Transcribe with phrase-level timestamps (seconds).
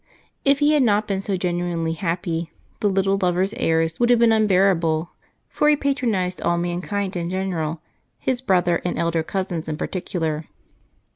[0.43, 4.31] If he had not been so genuinely happy, the little lover's airs would have been
[4.31, 5.11] unbearable,
[5.47, 7.83] for he patronized all mankind in general,
[8.17, 10.45] his brother and elder cousins in particular.